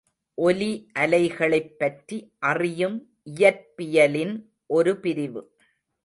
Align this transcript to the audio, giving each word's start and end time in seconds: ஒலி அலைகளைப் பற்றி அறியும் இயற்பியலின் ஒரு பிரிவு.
ஒலி 0.33 0.91
அலைகளைப் 0.99 1.77
பற்றி 1.77 2.33
அறியும் 2.39 2.97
இயற்பியலின் 3.25 4.45
ஒரு 4.65 4.99
பிரிவு. 4.99 5.55